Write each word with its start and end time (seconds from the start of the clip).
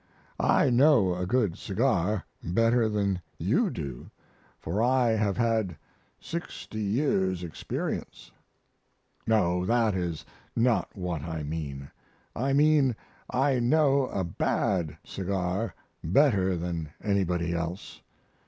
I 0.39 0.71
know 0.71 1.13
a 1.13 1.27
good 1.27 1.59
cigar 1.59 2.25
better 2.43 2.89
than 2.89 3.21
you 3.37 3.69
do, 3.69 4.09
for 4.57 4.81
I 4.81 5.09
have 5.11 5.37
had 5.37 5.77
60 6.19 6.81
years' 6.81 7.43
experience. 7.43 8.31
No, 9.27 9.63
that 9.63 9.93
is 9.93 10.25
not 10.55 10.89
what 10.95 11.21
I 11.21 11.43
mean; 11.43 11.91
I 12.35 12.51
mean 12.51 12.95
I 13.29 13.59
know 13.59 14.07
a 14.07 14.23
bad 14.23 14.97
cigar 15.03 15.75
better 16.03 16.57
than 16.57 16.89
anybody 17.03 17.53
else. 17.53 18.01